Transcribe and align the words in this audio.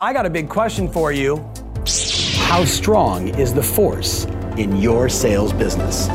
I 0.00 0.12
got 0.12 0.26
a 0.26 0.30
big 0.30 0.48
question 0.48 0.88
for 0.88 1.10
you. 1.10 1.38
How 2.36 2.64
strong 2.64 3.30
is 3.30 3.52
the 3.52 3.64
force 3.64 4.26
in 4.56 4.76
your 4.76 5.08
sales 5.08 5.52
business? 5.52 6.06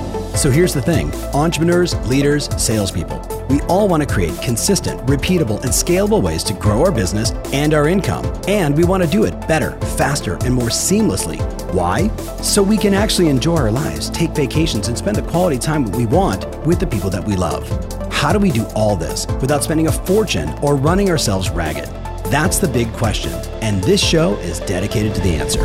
So 0.41 0.49
here's 0.49 0.73
the 0.73 0.81
thing 0.81 1.13
entrepreneurs, 1.33 1.93
leaders, 2.07 2.47
salespeople, 2.55 3.19
we 3.49 3.59
all 3.63 3.89
want 3.89 4.01
to 4.01 4.07
create 4.07 4.41
consistent, 4.41 5.05
repeatable, 5.05 5.61
and 5.63 5.69
scalable 5.69 6.23
ways 6.23 6.45
to 6.45 6.53
grow 6.53 6.81
our 6.81 6.93
business 6.93 7.31
and 7.51 7.73
our 7.73 7.89
income. 7.89 8.23
And 8.47 8.73
we 8.73 8.85
want 8.85 9.03
to 9.03 9.09
do 9.09 9.25
it 9.25 9.33
better, 9.49 9.71
faster, 9.97 10.35
and 10.45 10.53
more 10.53 10.69
seamlessly. 10.69 11.41
Why? 11.73 12.07
So 12.37 12.63
we 12.63 12.77
can 12.77 12.93
actually 12.93 13.27
enjoy 13.27 13.57
our 13.57 13.71
lives, 13.71 14.09
take 14.11 14.31
vacations, 14.31 14.87
and 14.87 14.97
spend 14.97 15.17
the 15.17 15.23
quality 15.23 15.59
time 15.59 15.91
we 15.91 16.05
want 16.05 16.45
with 16.65 16.79
the 16.79 16.87
people 16.87 17.09
that 17.09 17.27
we 17.27 17.35
love. 17.35 17.67
How 18.13 18.31
do 18.31 18.39
we 18.39 18.49
do 18.49 18.65
all 18.75 18.95
this 18.95 19.27
without 19.41 19.61
spending 19.61 19.87
a 19.87 19.91
fortune 19.91 20.57
or 20.61 20.77
running 20.77 21.09
ourselves 21.09 21.49
ragged? 21.49 21.89
That's 22.33 22.57
the 22.57 22.67
big 22.67 22.91
question, 22.93 23.31
and 23.61 23.83
this 23.83 24.03
show 24.03 24.37
is 24.37 24.59
dedicated 24.61 25.13
to 25.13 25.21
the 25.21 25.35
answer. 25.35 25.63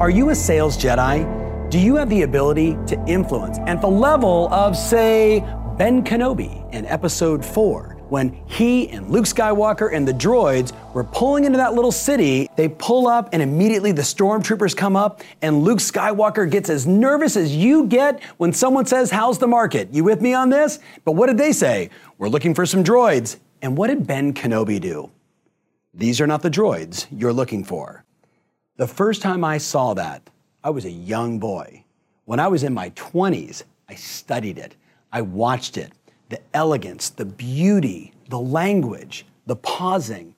Are 0.00 0.08
you 0.08 0.30
a 0.30 0.34
sales 0.34 0.78
Jedi? 0.78 1.70
Do 1.70 1.78
you 1.78 1.96
have 1.96 2.08
the 2.08 2.22
ability 2.22 2.78
to 2.86 3.04
influence 3.06 3.58
at 3.66 3.82
the 3.82 3.88
level 3.88 4.48
of, 4.54 4.74
say, 4.74 5.40
Ben 5.76 6.02
Kenobi 6.02 6.72
in 6.72 6.86
episode 6.86 7.44
4? 7.44 7.90
When 8.08 8.32
he 8.46 8.88
and 8.88 9.10
Luke 9.10 9.26
Skywalker 9.26 9.92
and 9.92 10.08
the 10.08 10.14
droids 10.14 10.72
were 10.94 11.04
pulling 11.04 11.44
into 11.44 11.58
that 11.58 11.74
little 11.74 11.92
city, 11.92 12.48
they 12.56 12.70
pull 12.70 13.06
up 13.06 13.28
and 13.34 13.42
immediately 13.42 13.92
the 13.92 14.00
stormtroopers 14.00 14.74
come 14.74 14.96
up, 14.96 15.20
and 15.42 15.62
Luke 15.62 15.80
Skywalker 15.80 16.50
gets 16.50 16.70
as 16.70 16.86
nervous 16.86 17.36
as 17.36 17.54
you 17.54 17.84
get 17.84 18.22
when 18.38 18.54
someone 18.54 18.86
says, 18.86 19.10
How's 19.10 19.38
the 19.38 19.46
market? 19.46 19.92
You 19.92 20.04
with 20.04 20.22
me 20.22 20.32
on 20.32 20.48
this? 20.48 20.78
But 21.04 21.12
what 21.12 21.26
did 21.26 21.36
they 21.36 21.52
say? 21.52 21.90
We're 22.16 22.28
looking 22.28 22.54
for 22.54 22.64
some 22.64 22.82
droids. 22.82 23.36
And 23.64 23.78
what 23.78 23.86
did 23.86 24.06
Ben 24.06 24.34
Kenobi 24.34 24.78
do? 24.78 25.10
These 25.94 26.20
are 26.20 26.26
not 26.26 26.42
the 26.42 26.50
droids 26.50 27.06
you're 27.10 27.32
looking 27.32 27.64
for. 27.64 28.04
The 28.76 28.86
first 28.86 29.22
time 29.22 29.42
I 29.42 29.56
saw 29.56 29.94
that, 29.94 30.28
I 30.62 30.68
was 30.68 30.84
a 30.84 30.90
young 30.90 31.38
boy. 31.38 31.82
When 32.26 32.38
I 32.38 32.48
was 32.48 32.62
in 32.62 32.74
my 32.74 32.90
20s, 32.90 33.62
I 33.88 33.94
studied 33.94 34.58
it, 34.58 34.76
I 35.10 35.22
watched 35.22 35.78
it. 35.78 35.92
The 36.28 36.42
elegance, 36.52 37.08
the 37.08 37.24
beauty, 37.24 38.12
the 38.28 38.38
language, 38.38 39.24
the 39.46 39.56
pausing, 39.56 40.34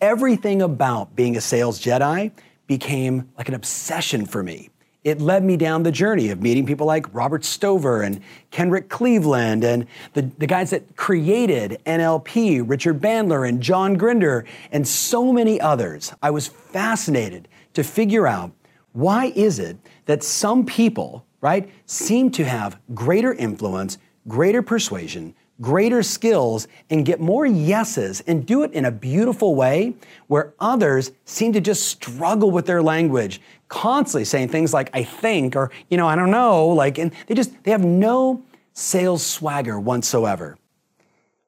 everything 0.00 0.60
about 0.60 1.14
being 1.14 1.36
a 1.36 1.40
sales 1.40 1.80
Jedi 1.80 2.32
became 2.66 3.30
like 3.38 3.46
an 3.46 3.54
obsession 3.54 4.26
for 4.26 4.42
me 4.42 4.70
it 5.04 5.20
led 5.20 5.44
me 5.44 5.58
down 5.58 5.82
the 5.82 5.92
journey 5.92 6.30
of 6.30 6.42
meeting 6.42 6.64
people 6.64 6.86
like 6.86 7.12
Robert 7.14 7.44
Stover 7.44 8.02
and 8.02 8.20
Kenrick 8.50 8.88
Cleveland 8.88 9.62
and 9.62 9.86
the, 10.14 10.22
the 10.38 10.46
guys 10.46 10.70
that 10.70 10.96
created 10.96 11.78
NLP, 11.84 12.64
Richard 12.66 13.00
Bandler 13.00 13.46
and 13.46 13.62
John 13.62 13.94
Grinder, 13.94 14.46
and 14.72 14.88
so 14.88 15.30
many 15.30 15.60
others. 15.60 16.12
I 16.22 16.30
was 16.30 16.48
fascinated 16.48 17.48
to 17.74 17.84
figure 17.84 18.26
out 18.26 18.52
why 18.92 19.26
is 19.36 19.58
it 19.58 19.76
that 20.06 20.22
some 20.22 20.64
people, 20.64 21.26
right, 21.42 21.68
seem 21.84 22.30
to 22.32 22.44
have 22.44 22.78
greater 22.94 23.34
influence, 23.34 23.98
greater 24.26 24.62
persuasion, 24.62 25.34
greater 25.60 26.02
skills 26.02 26.66
and 26.90 27.06
get 27.06 27.20
more 27.20 27.46
yeses 27.46 28.20
and 28.26 28.44
do 28.44 28.64
it 28.64 28.72
in 28.72 28.84
a 28.86 28.90
beautiful 28.90 29.54
way 29.54 29.94
where 30.26 30.52
others 30.58 31.12
seem 31.24 31.52
to 31.52 31.60
just 31.60 31.86
struggle 31.86 32.50
with 32.50 32.66
their 32.66 32.82
language 32.82 33.40
constantly 33.74 34.24
saying 34.24 34.48
things 34.48 34.72
like 34.72 34.88
i 34.94 35.02
think 35.02 35.56
or 35.56 35.68
you 35.90 35.96
know 35.96 36.06
i 36.06 36.14
don't 36.14 36.30
know 36.30 36.68
like 36.68 36.96
and 36.96 37.10
they 37.26 37.34
just 37.34 37.50
they 37.64 37.72
have 37.72 37.84
no 37.84 38.40
sales 38.72 39.26
swagger 39.26 39.80
whatsoever 39.80 40.56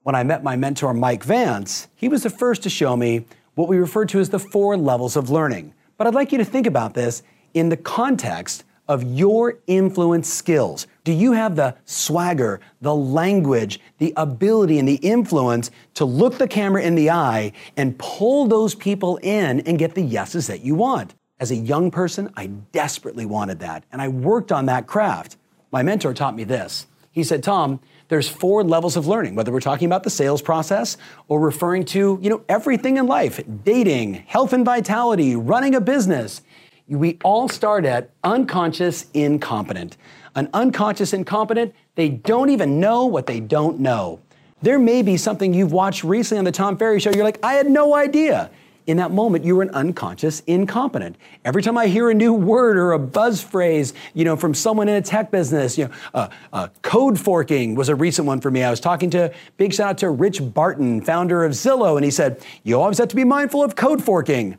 when 0.03 0.17
i 0.17 0.25
met 0.25 0.43
my 0.43 0.57
mentor 0.57 0.93
mike 0.93 1.23
vance 1.23 1.87
he 1.95 2.09
was 2.09 2.25
the 2.25 2.31
first 2.31 2.65
to 2.65 2.69
show 2.69 2.97
me 2.97 3.25
what 3.55 3.69
we 3.69 3.77
refer 3.77 4.05
to 4.05 4.19
as 4.19 4.29
the 4.31 4.41
four 4.41 4.77
levels 4.77 5.15
of 5.15 5.31
learning 5.31 5.73
but 5.97 6.09
i'd 6.09 6.17
like 6.17 6.33
you 6.33 6.39
to 6.39 6.45
think 6.45 6.67
about 6.67 6.95
this 6.95 7.23
in 7.55 7.69
the 7.69 7.77
context 7.77 8.65
of 8.89 9.03
your 9.03 9.59
influence 9.67 10.33
skills? 10.33 10.87
Do 11.03 11.13
you 11.13 11.33
have 11.33 11.57
the 11.57 11.75
swagger, 11.87 12.61
the 12.81 12.95
language, 12.95 13.81
the 13.99 14.13
ability, 14.17 14.79
and 14.79 14.87
the 14.87 14.97
influence 14.97 15.73
to 15.95 16.05
look 16.05 16.39
the 16.39 16.47
camera 16.47 16.83
in 16.83 16.95
the 16.95 17.11
eye 17.11 17.51
and 17.77 17.99
pull 17.99 18.47
those 18.47 18.77
people 18.77 19.17
in 19.25 19.59
and 19.61 19.77
get 19.77 19.97
the 19.97 20.03
yeses 20.03 20.47
that 20.47 20.61
you 20.61 20.77
want? 20.77 21.15
As 21.39 21.51
a 21.51 21.57
young 21.57 21.91
person, 21.91 22.33
I 22.37 22.47
desperately 22.47 23.27
wanted 23.27 23.61
that, 23.61 23.85
and 23.93 24.01
I 24.01 24.09
worked 24.09 24.53
on 24.53 24.67
that 24.67 24.87
craft. 24.87 25.37
My 25.71 25.83
mentor 25.83 26.15
taught 26.15 26.35
me 26.35 26.45
this. 26.45 26.87
He 27.13 27.25
said, 27.25 27.43
Tom, 27.43 27.81
there's 28.09 28.29
four 28.29 28.63
levels 28.63 28.97
of 28.97 29.07
learning, 29.07 29.35
whether 29.35 29.53
we're 29.53 29.61
talking 29.61 29.87
about 29.87 30.05
the 30.05 30.11
sales 30.11 30.41
process 30.41 30.97
or 31.29 31.41
referring 31.41 31.85
to, 31.87 32.19
you 32.23 32.31
know, 32.31 32.43
everything 32.49 32.97
in 32.97 33.07
life, 33.07 33.41
dating, 33.65 34.15
health 34.15 34.53
and 34.53 34.65
vitality, 34.65 35.35
running 35.35 35.75
a 35.75 35.81
business 35.81 36.43
we 36.89 37.19
all 37.25 37.49
start 37.49 37.85
at 37.85 38.11
unconscious 38.23 39.07
incompetent. 39.13 39.97
An 40.35 40.49
unconscious 40.55 41.13
incompetent, 41.13 41.75
they 41.95 42.09
don't 42.09 42.51
even 42.51 42.79
know 42.79 43.07
what 43.07 43.27
they 43.27 43.41
don't 43.41 43.81
know. 43.81 44.21
There 44.63 44.79
may 44.79 45.03
be 45.03 45.17
something 45.17 45.53
you've 45.53 45.73
watched 45.73 46.05
recently 46.05 46.39
on 46.39 46.45
the 46.45 46.53
Tom 46.53 46.77
Ferry 46.77 47.01
show, 47.01 47.11
you're 47.11 47.25
like, 47.25 47.41
I 47.43 47.55
had 47.55 47.69
no 47.69 47.95
idea. 47.95 48.51
In 48.87 48.99
that 48.99 49.11
moment, 49.11 49.45
you 49.45 49.57
were 49.57 49.63
an 49.63 49.71
unconscious 49.71 50.41
incompetent. 50.47 51.17
Every 51.45 51.61
time 51.61 51.77
I 51.77 51.89
hear 51.89 52.09
a 52.09 52.15
new 52.15 52.33
word 52.33 52.77
or 52.77 52.93
a 52.93 52.99
buzz 52.99 53.43
phrase, 53.43 53.95
you 54.15 54.25
know, 54.25 54.37
from 54.37 54.55
someone 54.55 54.89
in 54.89 54.95
a 54.95 55.03
tech 55.03 55.33
business, 55.33 55.77
you 55.77 55.87
know, 55.87 55.95
uh, 56.15 56.29
uh, 56.53 56.69
code 56.83 57.19
forking 57.19 57.75
was 57.75 57.89
a 57.89 57.97
recent 57.97 58.29
one 58.29 58.41
for 58.41 58.51
me. 58.51 58.63
I 58.63 58.71
was 58.71 58.79
talking 58.79 59.11
to, 59.11 59.35
big 59.57 59.75
shout 59.75 59.91
out 59.91 59.99
to 59.99 60.11
Rich 60.11 60.55
Barton, 60.55 61.01
founder 61.01 61.45
of 61.45 61.53
Zillow, 61.53 61.97
and 61.97 62.05
he 62.05 62.13
said, 62.13 62.45
you 62.63 62.81
always 62.81 62.99
have 62.99 63.09
to 63.09 63.17
be 63.17 63.25
mindful 63.25 63.63
of 63.63 63.75
code 63.75 64.05
forking. 64.05 64.57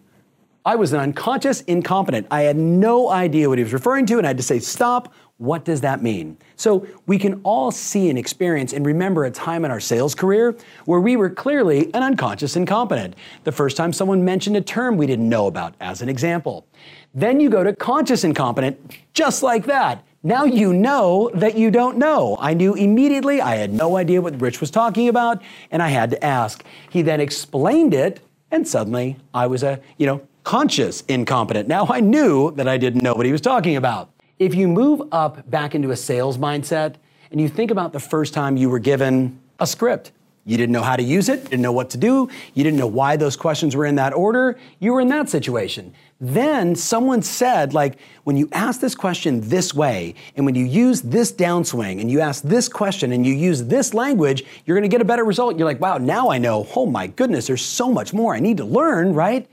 I 0.68 0.76
was 0.76 0.92
an 0.92 1.00
unconscious 1.00 1.62
incompetent. 1.62 2.28
I 2.30 2.42
had 2.42 2.58
no 2.58 3.10
idea 3.10 3.48
what 3.48 3.58
he 3.58 3.64
was 3.64 3.72
referring 3.72 4.06
to, 4.08 4.18
and 4.18 4.28
I 4.28 4.32
had 4.32 4.38
to 4.38 4.44
say, 4.44 4.60
stop. 4.60 5.14
What 5.38 5.64
does 5.64 5.80
that 5.80 6.04
mean? 6.04 6.36
So 6.58 6.86
we 7.06 7.18
can 7.18 7.40
all 7.44 7.72
see 7.72 8.10
and 8.10 8.20
experience 8.20 8.74
and 8.74 8.86
remember 8.86 9.24
a 9.24 9.32
time 9.32 9.64
in 9.64 9.72
our 9.72 9.80
sales 9.80 10.14
career 10.14 10.58
where 10.84 11.00
we 11.00 11.16
were 11.16 11.30
clearly 11.30 11.86
an 11.94 12.04
unconscious 12.04 12.58
incompetent. 12.58 13.16
The 13.46 13.52
first 13.54 13.78
time 13.78 13.94
someone 13.94 14.26
mentioned 14.26 14.58
a 14.58 14.62
term 14.62 14.98
we 14.98 15.08
didn't 15.08 15.30
know 15.30 15.48
about, 15.48 15.74
as 15.80 16.02
an 16.02 16.10
example. 16.10 16.68
Then 17.14 17.40
you 17.40 17.50
go 17.50 17.64
to 17.64 17.74
conscious 17.74 18.26
incompetent, 18.26 18.98
just 19.14 19.44
like 19.44 19.68
that. 19.68 20.04
Now 20.22 20.44
you 20.44 20.74
know 20.74 21.32
that 21.36 21.58
you 21.58 21.72
don't 21.72 21.98
know. 21.98 22.36
I 22.42 22.54
knew 22.54 22.74
immediately, 22.74 23.40
I 23.40 23.56
had 23.56 23.72
no 23.72 23.96
idea 23.96 24.22
what 24.22 24.42
Rich 24.42 24.60
was 24.60 24.70
talking 24.70 25.08
about, 25.08 25.42
and 25.72 25.82
I 25.82 25.88
had 25.88 26.10
to 26.10 26.26
ask. 26.26 26.62
He 26.90 27.04
then 27.04 27.22
explained 27.22 27.94
it, 27.94 28.20
and 28.52 28.68
suddenly 28.68 29.16
I 29.34 29.48
was 29.48 29.64
a, 29.64 29.80
you 29.98 30.08
know, 30.08 30.28
conscious 30.48 31.04
incompetent. 31.10 31.68
Now 31.68 31.88
I 31.90 32.00
knew 32.00 32.52
that 32.52 32.70
I 32.70 32.78
didn't 32.78 33.04
know 33.04 33.14
what 33.14 33.26
he 33.26 33.34
was 33.34 33.42
talking 33.42 33.76
about. 33.76 34.10
If 34.40 34.56
you 34.56 34.70
move 34.70 35.02
up 35.12 35.52
back 35.52 35.76
into 35.76 35.92
a 35.92 35.98
sales 35.98 36.38
mindset 36.38 36.96
and 37.32 37.42
you 37.42 37.50
think 37.50 37.70
about 37.70 37.92
the 37.92 38.00
first 38.00 38.34
time 38.34 38.56
you 38.56 38.70
were 38.70 38.80
given 38.80 39.42
a 39.60 39.68
script, 39.68 40.14
you 40.46 40.56
didn't 40.56 40.72
know 40.72 40.84
how 40.84 40.96
to 40.96 41.04
use 41.04 41.28
it, 41.28 41.44
didn't 41.44 41.64
know 41.64 41.74
what 41.74 41.90
to 41.90 41.98
do, 41.98 42.30
you 42.54 42.64
didn't 42.64 42.80
know 42.80 42.88
why 42.88 43.18
those 43.18 43.36
questions 43.36 43.76
were 43.76 43.86
in 43.86 43.96
that 43.96 44.14
order, 44.14 44.58
you 44.80 44.94
were 44.94 45.02
in 45.02 45.10
that 45.10 45.28
situation. 45.28 45.94
Then 46.22 46.78
someone 46.78 47.22
said, 47.22 47.74
like, 47.74 48.00
when 48.24 48.38
you 48.38 48.48
ask 48.54 48.80
this 48.80 48.96
question 48.96 49.42
this 49.50 49.74
way, 49.74 50.16
and 50.38 50.46
when 50.46 50.56
you 50.56 50.64
use 50.64 51.02
this 51.02 51.30
downswing, 51.30 52.00
and 52.00 52.10
you 52.10 52.22
ask 52.22 52.42
this 52.42 52.70
question, 52.70 53.12
and 53.12 53.26
you 53.26 53.34
use 53.34 53.66
this 53.66 53.94
language, 53.94 54.46
you're 54.66 54.78
gonna 54.78 54.88
get 54.88 55.02
a 55.02 55.06
better 55.06 55.26
result. 55.26 55.58
You're 55.58 55.68
like, 55.68 55.82
wow, 55.82 55.98
now 55.98 56.30
I 56.30 56.38
know, 56.38 56.66
oh 56.74 56.86
my 56.86 57.08
goodness, 57.08 57.48
there's 57.48 57.66
so 57.66 57.92
much 57.92 58.14
more 58.14 58.34
I 58.34 58.40
need 58.40 58.56
to 58.58 58.66
learn, 58.66 59.14
right? 59.14 59.46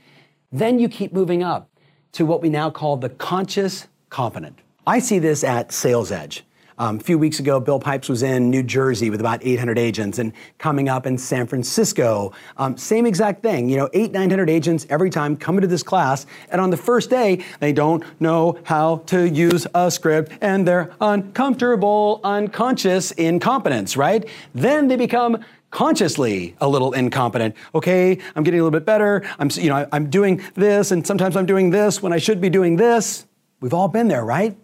Then 0.54 0.78
you 0.78 0.88
keep 0.88 1.12
moving 1.12 1.42
up 1.42 1.68
to 2.12 2.24
what 2.24 2.40
we 2.40 2.48
now 2.48 2.70
call 2.70 2.96
the 2.96 3.08
conscious 3.08 3.88
competent. 4.08 4.60
I 4.86 5.00
see 5.00 5.18
this 5.18 5.42
at 5.42 5.72
Sales 5.72 6.12
Edge. 6.12 6.44
Um, 6.76 6.96
a 6.96 7.00
few 7.00 7.18
weeks 7.18 7.38
ago, 7.38 7.60
Bill 7.60 7.78
Pipes 7.78 8.08
was 8.08 8.24
in 8.24 8.50
New 8.50 8.62
Jersey 8.64 9.08
with 9.08 9.20
about 9.20 9.44
800 9.46 9.78
agents, 9.78 10.18
and 10.18 10.32
coming 10.58 10.88
up 10.88 11.06
in 11.06 11.16
San 11.16 11.46
Francisco, 11.46 12.32
um, 12.56 12.76
same 12.76 13.06
exact 13.06 13.44
thing. 13.44 13.68
You 13.68 13.76
know, 13.76 13.88
eight, 13.92 14.10
900 14.10 14.50
agents 14.50 14.84
every 14.90 15.08
time 15.08 15.36
coming 15.36 15.60
to 15.60 15.68
this 15.68 15.84
class, 15.84 16.26
and 16.50 16.60
on 16.60 16.70
the 16.70 16.76
first 16.76 17.10
day, 17.10 17.44
they 17.60 17.72
don't 17.72 18.02
know 18.20 18.58
how 18.64 18.98
to 19.06 19.28
use 19.28 19.68
a 19.72 19.88
script, 19.88 20.32
and 20.40 20.66
they're 20.66 20.92
uncomfortable, 21.00 22.20
unconscious 22.24 23.12
incompetence, 23.12 23.96
right? 23.96 24.28
Then 24.52 24.88
they 24.88 24.96
become 24.96 25.44
consciously 25.70 26.56
a 26.60 26.68
little 26.68 26.92
incompetent. 26.92 27.54
Okay, 27.72 28.18
I'm 28.34 28.42
getting 28.42 28.58
a 28.58 28.64
little 28.64 28.76
bit 28.76 28.86
better. 28.86 29.22
I'm, 29.38 29.48
you 29.52 29.68
know, 29.68 29.86
I'm 29.92 30.10
doing 30.10 30.42
this, 30.54 30.90
and 30.90 31.06
sometimes 31.06 31.36
I'm 31.36 31.46
doing 31.46 31.70
this 31.70 32.02
when 32.02 32.12
I 32.12 32.18
should 32.18 32.40
be 32.40 32.50
doing 32.50 32.74
this. 32.74 33.26
We've 33.60 33.74
all 33.74 33.88
been 33.88 34.08
there, 34.08 34.24
right? 34.24 34.56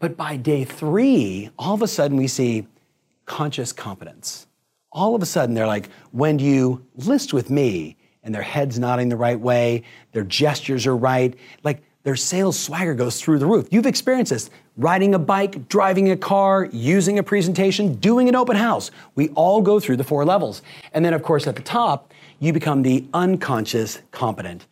But 0.00 0.16
by 0.16 0.36
day 0.36 0.64
three, 0.64 1.50
all 1.58 1.74
of 1.74 1.82
a 1.82 1.88
sudden 1.88 2.16
we 2.16 2.26
see 2.26 2.66
conscious 3.26 3.72
competence. 3.72 4.48
All 4.90 5.14
of 5.14 5.22
a 5.22 5.26
sudden 5.26 5.54
they're 5.54 5.66
like, 5.68 5.88
when 6.10 6.40
you 6.40 6.84
list 6.96 7.32
with 7.32 7.48
me, 7.50 7.96
and 8.22 8.34
their 8.34 8.42
head's 8.42 8.78
nodding 8.78 9.08
the 9.08 9.16
right 9.16 9.38
way, 9.38 9.82
their 10.12 10.24
gestures 10.24 10.86
are 10.86 10.96
right, 10.96 11.34
like 11.62 11.82
their 12.02 12.16
sales 12.16 12.58
swagger 12.58 12.94
goes 12.94 13.20
through 13.20 13.38
the 13.38 13.46
roof. 13.46 13.68
You've 13.70 13.86
experienced 13.86 14.30
this 14.30 14.50
riding 14.76 15.14
a 15.14 15.18
bike, 15.18 15.68
driving 15.68 16.10
a 16.10 16.16
car, 16.16 16.68
using 16.72 17.18
a 17.18 17.22
presentation, 17.22 17.94
doing 17.94 18.28
an 18.28 18.34
open 18.34 18.56
house. 18.56 18.90
We 19.14 19.28
all 19.30 19.60
go 19.60 19.80
through 19.80 19.96
the 19.98 20.04
four 20.04 20.24
levels. 20.24 20.62
And 20.92 21.04
then, 21.04 21.12
of 21.12 21.22
course, 21.22 21.46
at 21.46 21.56
the 21.56 21.62
top, 21.62 22.12
you 22.38 22.52
become 22.52 22.82
the 22.82 23.04
unconscious 23.12 24.00
competent. 24.12 24.66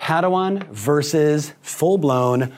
Padawan 0.00 0.66
versus 0.70 1.52
full 1.62 1.98
blown 1.98 2.52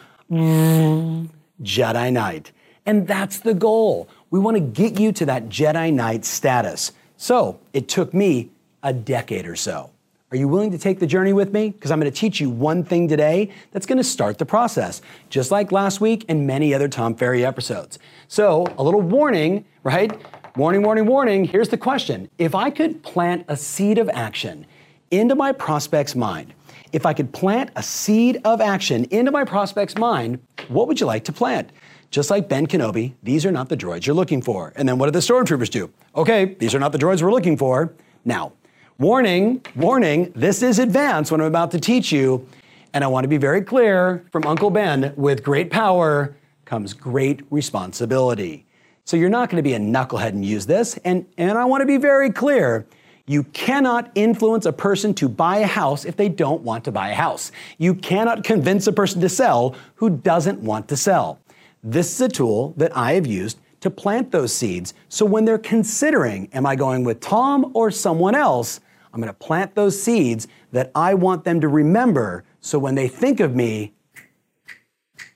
Jedi 1.62 2.12
Knight. 2.12 2.52
And 2.86 3.06
that's 3.06 3.38
the 3.38 3.54
goal. 3.54 4.08
We 4.30 4.38
want 4.38 4.56
to 4.56 4.60
get 4.60 4.98
you 4.98 5.12
to 5.12 5.26
that 5.26 5.48
Jedi 5.48 5.92
Knight 5.92 6.24
status. 6.24 6.92
So 7.16 7.60
it 7.72 7.88
took 7.88 8.14
me 8.14 8.50
a 8.82 8.92
decade 8.92 9.46
or 9.46 9.56
so. 9.56 9.90
Are 10.30 10.36
you 10.36 10.46
willing 10.46 10.70
to 10.72 10.78
take 10.78 10.98
the 10.98 11.06
journey 11.06 11.32
with 11.32 11.54
me? 11.54 11.70
Because 11.70 11.90
I'm 11.90 11.98
going 11.98 12.12
to 12.12 12.16
teach 12.16 12.38
you 12.38 12.50
one 12.50 12.84
thing 12.84 13.08
today 13.08 13.50
that's 13.72 13.86
going 13.86 13.96
to 13.96 14.04
start 14.04 14.36
the 14.36 14.44
process, 14.44 15.00
just 15.30 15.50
like 15.50 15.72
last 15.72 16.02
week 16.02 16.26
and 16.28 16.46
many 16.46 16.74
other 16.74 16.86
Tom 16.86 17.14
Ferry 17.14 17.46
episodes. 17.46 17.98
So, 18.28 18.66
a 18.76 18.82
little 18.82 19.00
warning, 19.00 19.64
right? 19.84 20.20
Warning, 20.54 20.82
warning, 20.82 21.06
warning. 21.06 21.44
Here's 21.44 21.70
the 21.70 21.78
question 21.78 22.28
If 22.36 22.54
I 22.54 22.68
could 22.68 23.02
plant 23.02 23.46
a 23.48 23.56
seed 23.56 23.96
of 23.96 24.10
action 24.10 24.66
into 25.10 25.34
my 25.34 25.50
prospect's 25.52 26.14
mind, 26.14 26.52
if 26.92 27.06
I 27.06 27.12
could 27.12 27.32
plant 27.32 27.70
a 27.76 27.82
seed 27.82 28.40
of 28.44 28.60
action 28.60 29.04
into 29.04 29.30
my 29.30 29.44
prospect's 29.44 29.96
mind, 29.96 30.40
what 30.68 30.88
would 30.88 31.00
you 31.00 31.06
like 31.06 31.24
to 31.24 31.32
plant? 31.32 31.70
Just 32.10 32.30
like 32.30 32.48
Ben 32.48 32.66
Kenobi, 32.66 33.14
these 33.22 33.44
are 33.44 33.52
not 33.52 33.68
the 33.68 33.76
droids 33.76 34.06
you're 34.06 34.16
looking 34.16 34.40
for. 34.40 34.72
And 34.76 34.88
then 34.88 34.98
what 34.98 35.06
do 35.06 35.12
the 35.12 35.18
stormtroopers 35.18 35.70
do? 35.70 35.92
Okay, 36.16 36.54
these 36.54 36.74
are 36.74 36.78
not 36.78 36.92
the 36.92 36.98
droids 36.98 37.22
we're 37.22 37.32
looking 37.32 37.56
for. 37.56 37.92
Now, 38.24 38.52
Warning, 39.00 39.64
warning, 39.76 40.32
this 40.34 40.60
is 40.60 40.80
advanced 40.80 41.30
what 41.30 41.40
I'm 41.40 41.46
about 41.46 41.70
to 41.70 41.78
teach 41.78 42.10
you. 42.10 42.48
And 42.92 43.04
I 43.04 43.06
want 43.06 43.22
to 43.22 43.28
be 43.28 43.36
very 43.36 43.62
clear 43.62 44.26
from 44.32 44.44
Uncle 44.44 44.70
Ben 44.70 45.14
with 45.16 45.44
great 45.44 45.70
power 45.70 46.34
comes 46.64 46.94
great 46.94 47.42
responsibility. 47.48 48.66
So 49.04 49.16
you're 49.16 49.28
not 49.30 49.50
going 49.50 49.58
to 49.58 49.62
be 49.62 49.74
a 49.74 49.78
knucklehead 49.78 50.30
and 50.30 50.44
use 50.44 50.66
this. 50.66 50.96
And, 51.04 51.26
and 51.38 51.56
I 51.56 51.64
want 51.64 51.82
to 51.82 51.86
be 51.86 51.96
very 51.96 52.32
clear. 52.32 52.88
You 53.28 53.44
cannot 53.44 54.10
influence 54.14 54.64
a 54.64 54.72
person 54.72 55.12
to 55.14 55.28
buy 55.28 55.58
a 55.58 55.66
house 55.66 56.04
if 56.06 56.16
they 56.16 56.30
don't 56.30 56.62
want 56.62 56.84
to 56.86 56.92
buy 56.92 57.10
a 57.10 57.14
house. 57.14 57.52
You 57.76 57.94
cannot 57.94 58.42
convince 58.42 58.86
a 58.86 58.92
person 58.92 59.20
to 59.20 59.28
sell 59.28 59.76
who 59.96 60.08
doesn't 60.08 60.60
want 60.60 60.88
to 60.88 60.96
sell. 60.96 61.38
This 61.84 62.14
is 62.14 62.20
a 62.22 62.28
tool 62.28 62.72
that 62.78 62.96
I 62.96 63.12
have 63.12 63.26
used 63.26 63.60
to 63.80 63.90
plant 63.90 64.32
those 64.32 64.52
seeds. 64.52 64.94
So 65.10 65.26
when 65.26 65.44
they're 65.44 65.58
considering, 65.58 66.48
am 66.52 66.64
I 66.64 66.74
going 66.74 67.04
with 67.04 67.20
Tom 67.20 67.70
or 67.74 67.90
someone 67.90 68.34
else? 68.34 68.80
I'm 69.12 69.20
going 69.20 69.32
to 69.32 69.38
plant 69.38 69.74
those 69.74 70.00
seeds 70.00 70.48
that 70.72 70.90
I 70.94 71.14
want 71.14 71.44
them 71.44 71.60
to 71.60 71.68
remember 71.68 72.44
so 72.60 72.78
when 72.78 72.94
they 72.94 73.08
think 73.08 73.40
of 73.40 73.54
me, 73.54 73.92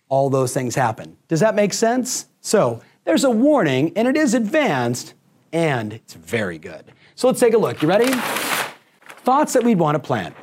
all 0.09 0.29
those 0.31 0.53
things 0.53 0.75
happen. 0.75 1.17
Does 1.29 1.41
that 1.41 1.55
make 1.55 1.73
sense? 1.73 2.27
So 2.41 2.83
there's 3.05 3.25
a 3.25 3.31
warning, 3.31 3.93
and 3.97 4.07
it 4.09 4.17
is 4.17 4.35
advanced, 4.35 5.15
and 5.53 5.93
it's 5.93 6.15
very 6.15 6.59
good. 6.59 6.93
So 7.23 7.29
let's 7.29 7.39
take 7.39 7.55
a 7.55 7.59
look. 7.59 7.81
You 7.83 7.89
ready? 7.89 8.13
Thoughts 9.23 9.53
that 9.53 9.63
we'd 9.63 9.79
want 9.79 9.95
to 9.95 10.01
plant. 10.01 10.35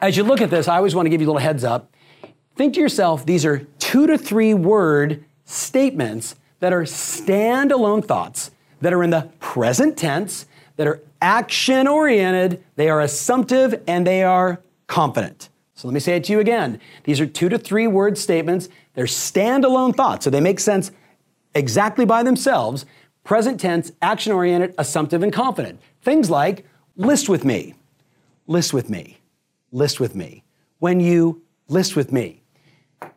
As 0.00 0.16
you 0.16 0.22
look 0.22 0.40
at 0.40 0.48
this, 0.48 0.68
I 0.68 0.76
always 0.76 0.94
want 0.94 1.06
to 1.06 1.10
give 1.10 1.20
you 1.20 1.26
a 1.26 1.30
little 1.30 1.42
heads 1.42 1.64
up. 1.64 1.92
Think 2.54 2.74
to 2.74 2.80
yourself, 2.80 3.26
these 3.26 3.44
are 3.44 3.66
two 3.80 4.06
to 4.06 4.16
three 4.16 4.54
word 4.54 5.24
statements 5.44 6.36
that 6.60 6.72
are 6.72 6.82
standalone 6.84 8.04
thoughts 8.04 8.52
that 8.80 8.92
are 8.92 9.02
in 9.02 9.10
the 9.10 9.28
present 9.40 9.96
tense 9.98 10.46
that 10.76 10.86
are 10.86 11.02
action 11.20 11.88
oriented, 11.88 12.62
they 12.76 12.88
are 12.88 13.00
assumptive, 13.00 13.82
and 13.88 14.06
they 14.06 14.22
are 14.22 14.62
confident. 14.86 15.48
So 15.74 15.88
let 15.88 15.94
me 15.94 15.98
say 15.98 16.14
it 16.14 16.22
to 16.26 16.32
you 16.32 16.38
again. 16.38 16.78
These 17.02 17.20
are 17.20 17.26
two 17.26 17.48
to 17.48 17.58
three 17.58 17.88
word 17.88 18.16
statements. 18.16 18.68
They're 18.94 19.06
standalone 19.06 19.96
thoughts, 19.96 20.22
so 20.22 20.30
they 20.30 20.40
make 20.40 20.60
sense 20.60 20.92
exactly 21.56 22.04
by 22.04 22.22
themselves. 22.22 22.86
Present 23.24 23.60
tense, 23.60 23.92
action 24.02 24.32
oriented, 24.32 24.74
assumptive, 24.78 25.22
and 25.22 25.32
confident. 25.32 25.80
Things 26.02 26.28
like 26.28 26.66
list 26.96 27.28
with 27.28 27.44
me, 27.44 27.74
list 28.46 28.74
with 28.74 28.90
me, 28.90 29.20
list 29.70 30.00
with 30.00 30.16
me. 30.16 30.44
When 30.78 30.98
you 30.98 31.42
list 31.68 31.94
with 31.94 32.10
me, 32.10 32.42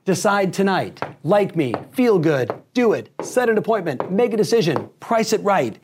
decide 0.05 0.53
tonight, 0.53 1.01
like 1.23 1.55
me, 1.55 1.73
feel 1.91 2.19
good, 2.19 2.53
do 2.73 2.93
it, 2.93 3.09
set 3.21 3.49
an 3.49 3.57
appointment, 3.57 4.11
make 4.11 4.33
a 4.33 4.37
decision, 4.37 4.89
price 4.99 5.33
it 5.33 5.41
right. 5.41 5.79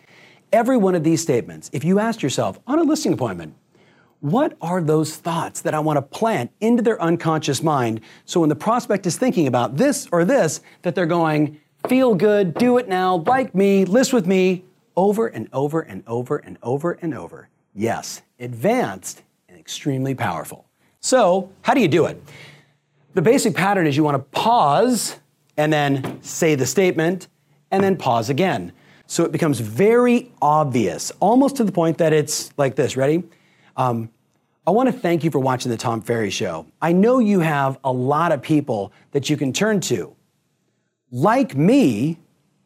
Every 0.53 0.77
one 0.77 0.93
of 0.93 1.03
these 1.03 1.21
statements, 1.21 1.69
if 1.73 1.83
you 1.83 1.97
asked 1.99 2.21
yourself 2.21 2.59
on 2.67 2.77
a 2.77 2.83
listing 2.83 3.13
appointment, 3.13 3.55
what 4.19 4.55
are 4.61 4.81
those 4.81 5.15
thoughts 5.15 5.61
that 5.61 5.73
I 5.73 5.79
want 5.79 5.97
to 5.97 6.03
plant 6.03 6.51
into 6.59 6.83
their 6.83 7.01
unconscious 7.01 7.63
mind 7.63 8.01
so 8.25 8.39
when 8.41 8.49
the 8.49 8.55
prospect 8.55 9.07
is 9.07 9.17
thinking 9.17 9.47
about 9.47 9.77
this 9.77 10.07
or 10.11 10.25
this, 10.25 10.61
that 10.83 10.93
they're 10.93 11.07
going, 11.07 11.59
feel 11.87 12.15
good, 12.15 12.53
do 12.53 12.77
it 12.77 12.87
now, 12.87 13.17
like 13.27 13.53
me, 13.55 13.85
list 13.85 14.13
with 14.13 14.27
me, 14.27 14.63
over 14.95 15.27
and 15.27 15.47
over 15.53 15.81
and 15.81 16.03
over 16.07 16.37
and 16.37 16.57
over 16.61 16.93
and 16.93 17.13
over. 17.13 17.49
Yes, 17.73 18.21
advanced 18.39 19.23
and 19.47 19.57
extremely 19.57 20.15
powerful. 20.15 20.65
So, 20.99 21.51
how 21.61 21.73
do 21.73 21.81
you 21.81 21.87
do 21.87 22.05
it? 22.05 22.21
The 23.13 23.21
basic 23.21 23.55
pattern 23.55 23.87
is 23.87 23.97
you 23.97 24.03
want 24.03 24.15
to 24.15 24.39
pause 24.39 25.17
and 25.57 25.71
then 25.71 26.21
say 26.21 26.55
the 26.55 26.65
statement 26.65 27.27
and 27.71 27.83
then 27.83 27.97
pause 27.97 28.29
again. 28.29 28.71
So 29.07 29.25
it 29.25 29.31
becomes 29.31 29.59
very 29.59 30.31
obvious, 30.41 31.11
almost 31.19 31.57
to 31.57 31.63
the 31.63 31.71
point 31.71 31.97
that 31.97 32.13
it's 32.13 32.51
like 32.57 32.75
this. 32.75 32.95
Ready? 32.95 33.23
Um, 33.75 34.09
I 34.65 34.71
want 34.71 34.87
to 34.87 34.93
thank 34.93 35.23
you 35.23 35.31
for 35.31 35.39
watching 35.39 35.71
the 35.71 35.77
Tom 35.77 36.01
Ferry 36.01 36.29
Show. 36.29 36.67
I 36.81 36.93
know 36.93 37.19
you 37.19 37.39
have 37.39 37.79
a 37.83 37.91
lot 37.91 38.31
of 38.31 38.41
people 38.41 38.93
that 39.11 39.29
you 39.29 39.35
can 39.35 39.51
turn 39.51 39.81
to. 39.81 40.15
Like 41.11 41.57
me, 41.57 42.17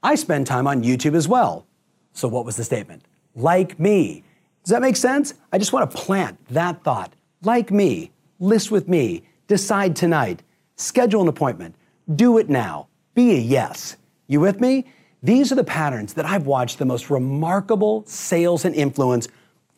I 0.04 0.14
spend 0.14 0.46
time 0.46 0.68
on 0.68 0.84
YouTube 0.84 1.16
as 1.16 1.28
well. 1.28 1.66
So, 2.14 2.28
what 2.28 2.46
was 2.46 2.56
the 2.56 2.64
statement? 2.64 3.04
Like 3.36 3.80
me. 3.80 4.24
Does 4.64 4.70
that 4.70 4.82
make 4.82 4.96
sense? 4.96 5.34
I 5.52 5.58
just 5.58 5.74
want 5.74 5.90
to 5.90 5.98
plant 5.98 6.38
that 6.50 6.84
thought. 6.84 7.14
Like 7.42 7.72
me, 7.72 8.12
list 8.40 8.70
with 8.70 8.88
me, 8.88 9.24
decide 9.48 9.96
tonight, 9.96 10.44
schedule 10.76 11.24
an 11.24 11.28
appointment, 11.28 11.76
do 12.16 12.38
it 12.38 12.48
now, 12.48 12.88
be 13.16 13.32
a 13.32 13.40
yes. 13.40 13.98
You 14.28 14.40
with 14.40 14.60
me? 14.60 14.86
These 15.24 15.52
are 15.52 15.56
the 15.56 15.64
patterns 15.64 16.14
that 16.14 16.26
I've 16.26 16.46
watched 16.46 16.78
the 16.78 16.86
most 16.86 17.10
remarkable 17.10 18.04
sales 18.06 18.64
and 18.64 18.76
influence 18.76 19.28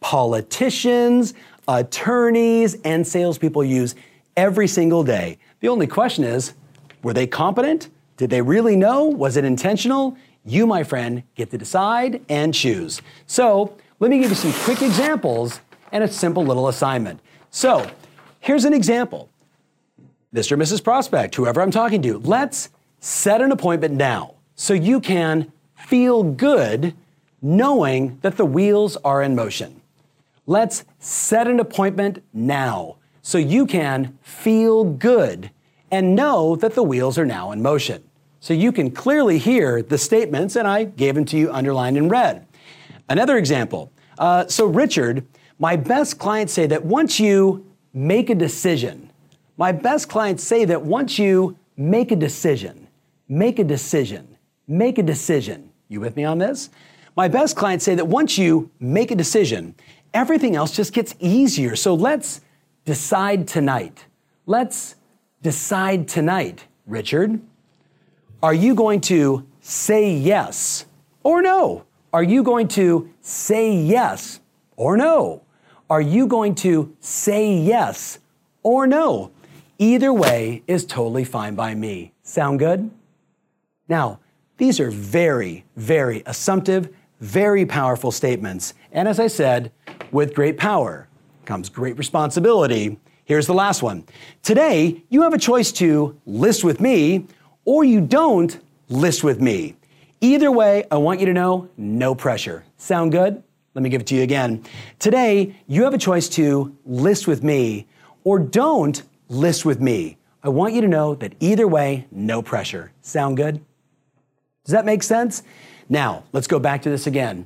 politicians, 0.01 1.33
attorneys, 1.69 2.75
and 2.83 3.07
salespeople 3.07 3.63
use 3.63 3.95
every 4.35 4.67
single 4.67 5.03
day. 5.05 5.37
The 5.61 5.69
only 5.69 5.87
question 5.87 6.25
is 6.25 6.53
were 7.01 7.13
they 7.13 7.27
competent? 7.27 7.89
Did 8.17 8.31
they 8.31 8.41
really 8.41 8.75
know? 8.75 9.05
Was 9.05 9.37
it 9.37 9.45
intentional? 9.45 10.17
You, 10.43 10.65
my 10.65 10.83
friend, 10.83 11.23
get 11.35 11.51
to 11.51 11.57
decide 11.57 12.21
and 12.29 12.53
choose. 12.53 13.01
So, 13.27 13.75
let 13.99 14.11
me 14.11 14.19
give 14.19 14.29
you 14.29 14.35
some 14.35 14.53
quick 14.63 14.81
examples 14.81 15.59
and 15.91 16.03
a 16.03 16.07
simple 16.07 16.43
little 16.43 16.67
assignment. 16.67 17.19
So, 17.51 17.89
here's 18.39 18.65
an 18.65 18.73
example 18.73 19.29
Mr. 20.33 20.53
and 20.53 20.61
Mrs. 20.61 20.83
Prospect, 20.83 21.35
whoever 21.35 21.61
I'm 21.61 21.71
talking 21.71 22.01
to, 22.01 22.17
let's 22.19 22.69
set 22.99 23.41
an 23.41 23.51
appointment 23.51 23.93
now 23.93 24.35
so 24.55 24.73
you 24.73 24.99
can 24.99 25.51
feel 25.75 26.23
good 26.23 26.93
knowing 27.41 28.17
that 28.21 28.37
the 28.37 28.45
wheels 28.45 28.97
are 28.97 29.21
in 29.21 29.35
motion. 29.35 29.81
Let's 30.45 30.85
set 30.99 31.47
an 31.47 31.59
appointment 31.59 32.23
now 32.33 32.97
so 33.21 33.37
you 33.37 33.65
can 33.65 34.17
feel 34.21 34.83
good 34.83 35.51
and 35.91 36.15
know 36.15 36.55
that 36.55 36.75
the 36.75 36.83
wheels 36.83 37.17
are 37.17 37.25
now 37.25 37.51
in 37.51 37.61
motion. 37.61 38.03
So 38.39 38.53
you 38.53 38.71
can 38.71 38.91
clearly 38.91 39.39
hear 39.39 39.81
the 39.81 39.97
statements, 39.97 40.55
and 40.55 40.67
I 40.67 40.83
gave 40.83 41.15
them 41.15 41.25
to 41.25 41.37
you 41.37 41.51
underlined 41.51 41.97
in 41.97 42.09
red. 42.09 42.45
Another 43.09 43.37
example. 43.37 43.91
Uh, 44.17 44.47
so, 44.47 44.65
Richard, 44.65 45.25
my 45.59 45.75
best 45.75 46.19
clients 46.19 46.53
say 46.53 46.67
that 46.67 46.85
once 46.85 47.19
you 47.19 47.65
make 47.93 48.29
a 48.29 48.35
decision, 48.35 49.11
my 49.57 49.71
best 49.71 50.07
clients 50.07 50.43
say 50.43 50.65
that 50.65 50.83
once 50.83 51.17
you 51.17 51.57
make 51.77 52.11
a 52.11 52.15
decision, 52.15 52.87
make 53.27 53.59
a 53.59 53.63
decision, 53.63 54.37
make 54.67 54.97
a 54.97 55.03
decision. 55.03 55.71
You 55.87 55.99
with 55.99 56.15
me 56.15 56.23
on 56.23 56.37
this? 56.37 56.69
My 57.15 57.27
best 57.27 57.55
clients 57.55 57.83
say 57.83 57.95
that 57.95 58.07
once 58.07 58.37
you 58.37 58.69
make 58.79 59.09
a 59.09 59.15
decision, 59.15 59.73
everything 60.13 60.55
else 60.55 60.75
just 60.75 60.93
gets 60.93 61.15
easier. 61.19 61.75
So 61.75 61.95
let's 61.95 62.41
decide 62.85 63.47
tonight. 63.47 64.05
Let's 64.45 64.95
decide 65.47 66.09
tonight, 66.09 66.65
Richard. 66.85 67.39
Are 68.43 68.53
you 68.53 68.75
going 68.75 68.99
to 68.99 69.47
say 69.61 70.11
yes 70.11 70.85
or 71.23 71.41
no? 71.41 71.85
Are 72.11 72.21
you 72.21 72.43
going 72.43 72.67
to 72.79 73.09
say 73.21 73.73
yes 73.73 74.41
or 74.75 74.97
no? 74.97 75.43
Are 75.89 76.01
you 76.01 76.27
going 76.27 76.53
to 76.55 76.93
say 76.99 77.53
yes 77.53 78.19
or 78.61 78.87
no? 78.87 79.31
Either 79.79 80.11
way 80.11 80.63
is 80.67 80.83
totally 80.83 81.23
fine 81.23 81.55
by 81.55 81.73
me. 81.73 82.11
Sound 82.23 82.59
good? 82.59 82.91
Now, 83.87 84.19
these 84.57 84.81
are 84.81 84.91
very, 84.91 85.63
very 85.77 86.23
assumptive, 86.25 86.93
very 87.21 87.65
powerful 87.65 88.11
statements. 88.11 88.73
And 88.91 89.07
as 89.07 89.17
I 89.17 89.27
said, 89.27 89.71
with 90.11 90.35
great 90.35 90.57
power 90.57 91.07
comes 91.45 91.69
great 91.69 91.97
responsibility. 91.97 92.99
Here's 93.27 93.45
the 93.45 93.53
last 93.53 93.83
one. 93.83 94.05
Today, 94.41 95.03
you 95.09 95.23
have 95.23 95.33
a 95.33 95.37
choice 95.37 95.73
to 95.73 96.17
list 96.25 96.63
with 96.63 96.79
me 96.79 97.25
or 97.65 97.83
you 97.83 97.99
don't 97.99 98.57
list 98.87 99.21
with 99.21 99.41
me. 99.41 99.75
Either 100.21 100.49
way, 100.49 100.85
I 100.89 100.95
want 100.95 101.19
you 101.19 101.25
to 101.25 101.33
know 101.33 101.67
no 101.75 102.15
pressure. 102.15 102.63
Sound 102.77 103.11
good? 103.11 103.43
Let 103.73 103.81
me 103.81 103.89
give 103.89 103.99
it 103.99 104.07
to 104.07 104.15
you 104.15 104.23
again. 104.23 104.63
Today, 104.97 105.57
you 105.67 105.83
have 105.83 105.93
a 105.93 105.97
choice 105.97 106.29
to 106.29 106.73
list 106.85 107.27
with 107.27 107.43
me 107.43 107.87
or 108.23 108.39
don't 108.39 109.03
list 109.27 109.65
with 109.65 109.81
me. 109.81 110.17
I 110.41 110.47
want 110.47 110.73
you 110.73 110.79
to 110.79 110.87
know 110.87 111.13
that 111.15 111.33
either 111.41 111.67
way, 111.67 112.07
no 112.09 112.41
pressure. 112.41 112.93
Sound 113.01 113.35
good? 113.35 113.55
Does 114.63 114.71
that 114.71 114.85
make 114.85 115.03
sense? 115.03 115.43
Now, 115.89 116.23
let's 116.31 116.47
go 116.47 116.59
back 116.59 116.83
to 116.83 116.89
this 116.89 117.07
again. 117.07 117.45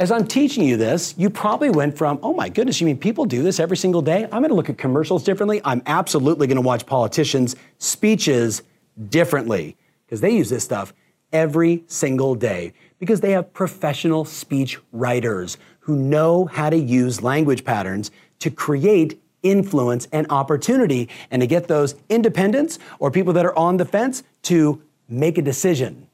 As 0.00 0.12
I'm 0.12 0.28
teaching 0.28 0.62
you 0.62 0.76
this, 0.76 1.12
you 1.18 1.28
probably 1.28 1.70
went 1.70 1.98
from, 1.98 2.20
oh 2.22 2.32
my 2.32 2.48
goodness, 2.48 2.80
you 2.80 2.86
mean 2.86 2.98
people 2.98 3.24
do 3.24 3.42
this 3.42 3.58
every 3.58 3.76
single 3.76 4.00
day? 4.00 4.24
I'm 4.24 4.42
going 4.42 4.50
to 4.50 4.54
look 4.54 4.70
at 4.70 4.78
commercials 4.78 5.24
differently. 5.24 5.60
I'm 5.64 5.82
absolutely 5.86 6.46
going 6.46 6.54
to 6.54 6.62
watch 6.62 6.86
politicians' 6.86 7.56
speeches 7.78 8.62
differently 9.08 9.76
because 10.06 10.20
they 10.20 10.30
use 10.30 10.50
this 10.50 10.62
stuff 10.62 10.94
every 11.32 11.82
single 11.88 12.36
day 12.36 12.74
because 13.00 13.20
they 13.20 13.32
have 13.32 13.52
professional 13.52 14.24
speech 14.24 14.78
writers 14.92 15.58
who 15.80 15.96
know 15.96 16.44
how 16.44 16.70
to 16.70 16.76
use 16.76 17.20
language 17.20 17.64
patterns 17.64 18.12
to 18.38 18.50
create 18.50 19.20
influence 19.42 20.06
and 20.12 20.28
opportunity 20.30 21.08
and 21.32 21.42
to 21.42 21.46
get 21.48 21.66
those 21.66 21.96
independents 22.08 22.78
or 23.00 23.10
people 23.10 23.32
that 23.32 23.44
are 23.44 23.56
on 23.58 23.78
the 23.78 23.84
fence 23.84 24.22
to 24.42 24.80
make 25.08 25.38
a 25.38 25.42
decision 25.42 26.06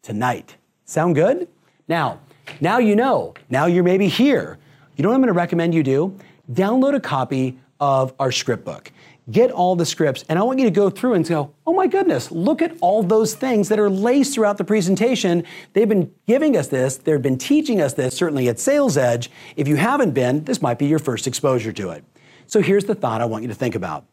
tonight. 0.00 0.56
Sound 0.86 1.14
good? 1.14 1.48
Now, 1.86 2.20
now 2.60 2.78
you 2.78 2.96
know. 2.96 3.34
Now 3.50 3.66
you're 3.66 3.84
maybe 3.84 4.08
here. 4.08 4.58
You 4.96 5.02
know 5.02 5.10
what 5.10 5.16
I'm 5.16 5.20
going 5.20 5.32
to 5.32 5.38
recommend 5.38 5.74
you 5.74 5.82
do? 5.82 6.18
Download 6.50 6.94
a 6.94 7.00
copy 7.00 7.58
of 7.80 8.14
our 8.18 8.32
script 8.32 8.64
book 8.64 8.92
get 9.30 9.50
all 9.50 9.74
the 9.74 9.86
scripts, 9.86 10.24
and 10.28 10.38
I 10.38 10.42
want 10.42 10.58
you 10.58 10.64
to 10.66 10.70
go 10.70 10.88
through 10.88 11.14
and 11.14 11.26
go, 11.26 11.52
oh 11.66 11.72
my 11.72 11.86
goodness, 11.86 12.30
look 12.30 12.62
at 12.62 12.76
all 12.80 13.02
those 13.02 13.34
things 13.34 13.68
that 13.68 13.78
are 13.78 13.90
laced 13.90 14.34
throughout 14.34 14.56
the 14.56 14.64
presentation. 14.64 15.44
They've 15.72 15.88
been 15.88 16.12
giving 16.26 16.56
us 16.56 16.68
this, 16.68 16.96
they've 16.96 17.20
been 17.20 17.38
teaching 17.38 17.80
us 17.80 17.94
this, 17.94 18.16
certainly 18.16 18.48
at 18.48 18.60
Sales 18.60 18.96
Edge. 18.96 19.30
If 19.56 19.66
you 19.66 19.76
haven't 19.76 20.12
been, 20.12 20.44
this 20.44 20.62
might 20.62 20.78
be 20.78 20.86
your 20.86 20.98
first 20.98 21.26
exposure 21.26 21.72
to 21.72 21.90
it. 21.90 22.04
So 22.46 22.62
here's 22.62 22.84
the 22.84 22.94
thought 22.94 23.20
I 23.20 23.24
want 23.24 23.42
you 23.42 23.48
to 23.48 23.54
think 23.54 23.74
about. 23.74 24.04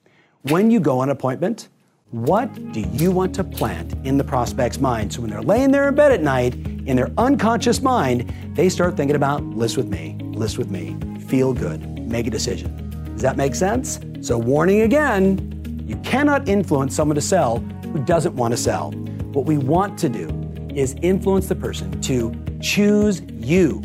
When 0.44 0.72
you 0.72 0.80
go 0.80 1.00
on 1.00 1.10
appointment, 1.10 1.70
what 2.14 2.54
do 2.74 2.82
you 2.82 3.10
want 3.10 3.34
to 3.34 3.44
plant 3.44 3.96
in 4.06 4.20
the 4.20 4.24
prospect's 4.24 4.80
mind? 4.80 5.12
So 5.12 5.22
when 5.22 5.32
they're 5.32 5.42
laying 5.42 5.72
there 5.72 5.90
in 5.90 5.96
bed 5.96 6.12
at 6.12 6.22
night, 6.22 6.54
in 6.54 6.96
their 6.96 7.12
unconscious 7.18 7.82
mind, 7.82 8.32
they 8.54 8.70
start 8.70 8.96
thinking 8.96 9.16
about 9.16 9.44
list 9.44 9.78
with 9.78 9.88
me, 9.88 10.16
list 10.22 10.60
with 10.60 10.70
me, 10.70 10.96
feel 11.22 11.56
good, 11.56 12.08
make 12.08 12.28
a 12.28 12.30
decision. 12.30 13.04
Does 13.14 13.24
that 13.24 13.36
make 13.36 13.56
sense? 13.56 14.00
So, 14.22 14.38
warning 14.38 14.82
again 14.82 15.84
you 15.88 15.96
cannot 15.98 16.48
influence 16.48 16.96
someone 16.96 17.16
to 17.16 17.22
sell 17.22 17.58
who 17.92 18.06
doesn't 18.06 18.36
want 18.36 18.52
to 18.52 18.58
sell. 18.58 18.92
What 19.32 19.46
we 19.46 19.58
want 19.58 19.98
to 19.98 20.08
do 20.08 20.30
is 20.76 20.96
influence 21.02 21.48
the 21.48 21.56
person 21.56 22.00
to 22.02 22.32
choose 22.62 23.24
you 23.32 23.82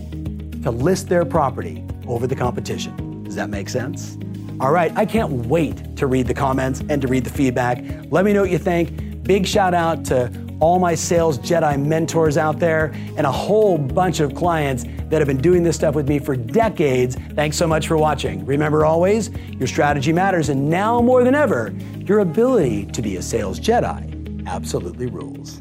to 0.63 0.71
list 0.71 1.09
their 1.09 1.25
property 1.25 1.83
over 2.07 2.27
the 2.27 2.37
competition. 2.37 3.25
Does 3.25 3.37
that 3.37 3.49
make 3.49 3.71
sense? 3.71 4.19
All 4.61 4.73
right, 4.73 4.93
I 4.97 5.07
can't 5.07 5.47
wait 5.47 5.97
to 5.97 6.09
read 6.09 6.27
the 6.27 6.35
comments 6.35 6.83
and 6.89 7.01
to 7.03 7.07
read 7.07 7.23
the 7.23 7.31
feedback. 7.31 7.85
Let 8.11 8.25
me 8.25 8.33
know 8.33 8.41
what 8.41 8.51
you 8.51 8.59
think. 8.59 9.23
Big 9.23 9.47
shout 9.47 9.73
out 9.73 10.05
to 10.07 10.33
all 10.59 10.81
my 10.81 10.97
sales 10.97 11.39
Jedi 11.39 11.81
mentors 11.81 12.37
out 12.37 12.59
there 12.59 12.93
and 13.17 13.25
a 13.25 13.31
whole 13.31 13.79
bunch 13.79 14.19
of 14.19 14.35
clients 14.35 14.85
that 15.11 15.21
have 15.21 15.29
been 15.29 15.41
doing 15.41 15.63
this 15.63 15.77
stuff 15.77 15.95
with 15.95 16.09
me 16.09 16.19
for 16.19 16.35
decades. 16.35 17.15
Thanks 17.35 17.57
so 17.57 17.69
much 17.69 17.87
for 17.87 17.97
watching. 17.97 18.45
Remember 18.47 18.85
always, 18.85 19.31
your 19.59 19.69
strategy 19.69 20.13
matters, 20.13 20.49
and 20.49 20.69
now 20.69 21.01
more 21.01 21.23
than 21.23 21.37
ever, 21.37 21.73
your 22.01 22.19
ability 22.19 22.87
to 22.87 23.01
be 23.01 23.17
a 23.17 23.23
sales 23.23 23.61
Jedi 23.61 24.19
absolutely 24.49 25.07
rules. 25.07 25.61